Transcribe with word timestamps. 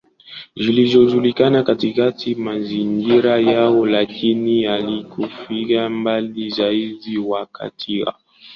zilizojulikana 0.55 1.63
katika 1.63 2.13
mazingira 2.37 3.39
yao 3.39 3.85
lakini 3.85 4.63
hawakufika 4.65 5.89
mbali 5.89 6.49
zaidi 6.49 7.17
Wakati 7.17 8.03
wa 8.03 8.15